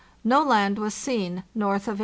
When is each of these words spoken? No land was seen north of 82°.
No 0.23 0.41
land 0.41 0.79
was 0.79 0.95
seen 0.95 1.43
north 1.53 1.87
of 1.87 1.99
82°. 1.99 1.99